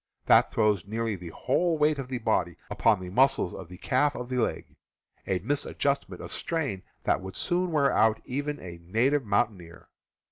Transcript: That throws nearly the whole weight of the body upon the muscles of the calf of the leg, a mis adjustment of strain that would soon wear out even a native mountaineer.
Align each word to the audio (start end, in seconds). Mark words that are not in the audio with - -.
That 0.25 0.49
throws 0.51 0.87
nearly 0.87 1.15
the 1.15 1.29
whole 1.29 1.77
weight 1.77 1.99
of 1.99 2.07
the 2.07 2.17
body 2.17 2.57
upon 2.71 2.99
the 2.99 3.11
muscles 3.11 3.53
of 3.53 3.67
the 3.69 3.77
calf 3.77 4.15
of 4.15 4.29
the 4.29 4.37
leg, 4.39 4.75
a 5.27 5.37
mis 5.37 5.63
adjustment 5.63 6.23
of 6.23 6.31
strain 6.31 6.81
that 7.03 7.21
would 7.21 7.35
soon 7.37 7.71
wear 7.71 7.91
out 7.95 8.19
even 8.25 8.59
a 8.59 8.79
native 8.81 9.23
mountaineer. 9.23 9.89